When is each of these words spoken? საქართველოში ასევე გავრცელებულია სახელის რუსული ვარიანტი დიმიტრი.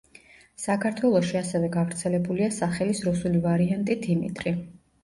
საქართველოში 0.63 1.37
ასევე 1.41 1.69
გავრცელებულია 1.77 2.49
სახელის 2.59 3.07
რუსული 3.11 3.47
ვარიანტი 3.49 4.01
დიმიტრი. 4.09 4.59